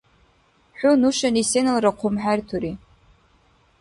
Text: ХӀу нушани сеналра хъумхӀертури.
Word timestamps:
ХӀу 0.77 0.91
нушани 1.01 1.43
сеналра 1.51 1.91
хъумхӀертури. 1.97 2.71